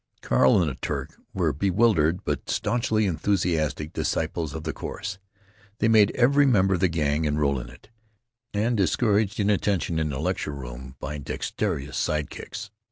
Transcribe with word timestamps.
Carl 0.21 0.59
and 0.59 0.71
the 0.71 0.73
Turk 0.73 1.19
were 1.31 1.53
bewildered 1.53 2.23
but 2.25 2.49
staunchly 2.49 3.05
enthusiastic 3.05 3.93
disciples 3.93 4.55
of 4.55 4.63
the 4.63 4.73
course. 4.73 5.19
They 5.77 5.87
made 5.87 6.09
every 6.15 6.47
member 6.47 6.73
of 6.73 6.79
the 6.79 6.87
Gang 6.87 7.25
enroll 7.25 7.59
in 7.59 7.69
it, 7.69 7.89
and 8.51 8.75
discouraged 8.75 9.39
inattention 9.39 9.99
in 9.99 10.09
the 10.09 10.17
lecture 10.19 10.53
room 10.55 10.95
by 10.99 11.19
dexterous 11.19 11.97
side 11.97 12.31
kicks. 12.31 12.71